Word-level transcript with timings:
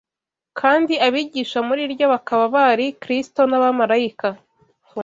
kandi 0.59 0.93
abigisha 1.07 1.59
muri 1.67 1.83
ryo 1.93 2.05
bakaba 2.13 2.43
bari 2.55 2.85
Kristo 3.01 3.41
n’abamarayika 3.49 4.27